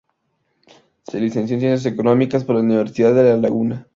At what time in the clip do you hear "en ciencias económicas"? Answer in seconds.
1.53-2.43